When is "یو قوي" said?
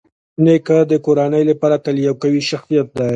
2.05-2.41